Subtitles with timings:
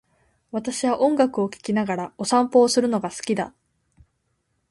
[0.51, 3.53] 私は音楽を聴きながらお散歩をするのが好きだ。